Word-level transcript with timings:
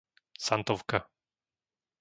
Santovka 0.45 0.97